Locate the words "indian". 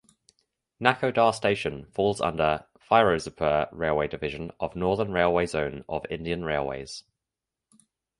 6.09-6.43